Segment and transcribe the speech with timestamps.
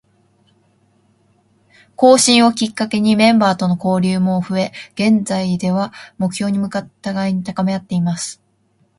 [1.95, 8.41] 更新をきっかけにメンバーとの交流も増え、現在では、目標に向かって互いに高めあっています。